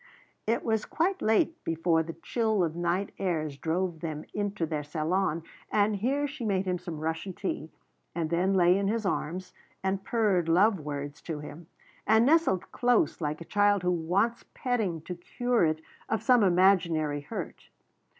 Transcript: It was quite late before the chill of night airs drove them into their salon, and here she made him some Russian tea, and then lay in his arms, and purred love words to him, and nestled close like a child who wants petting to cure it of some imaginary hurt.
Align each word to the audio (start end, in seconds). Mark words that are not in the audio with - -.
It 0.47 0.63
was 0.63 0.85
quite 0.87 1.21
late 1.21 1.63
before 1.63 2.01
the 2.01 2.15
chill 2.23 2.63
of 2.63 2.75
night 2.75 3.11
airs 3.19 3.55
drove 3.55 3.99
them 3.99 4.25
into 4.33 4.65
their 4.65 4.81
salon, 4.81 5.43
and 5.71 5.97
here 5.97 6.27
she 6.27 6.43
made 6.43 6.65
him 6.65 6.79
some 6.79 6.99
Russian 7.01 7.33
tea, 7.33 7.69
and 8.15 8.31
then 8.31 8.55
lay 8.55 8.75
in 8.79 8.87
his 8.87 9.05
arms, 9.05 9.53
and 9.83 10.03
purred 10.03 10.49
love 10.49 10.79
words 10.79 11.21
to 11.29 11.37
him, 11.37 11.67
and 12.07 12.25
nestled 12.25 12.71
close 12.71 13.21
like 13.21 13.41
a 13.41 13.45
child 13.45 13.83
who 13.83 13.91
wants 13.91 14.43
petting 14.55 15.01
to 15.01 15.13
cure 15.13 15.65
it 15.65 15.81
of 16.09 16.23
some 16.23 16.41
imaginary 16.43 17.21
hurt. 17.21 17.69